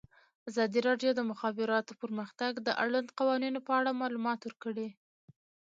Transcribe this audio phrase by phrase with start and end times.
[0.49, 4.89] ازادي راډیو د د مخابراتو پرمختګ د اړونده قوانینو په اړه معلومات ورکړي.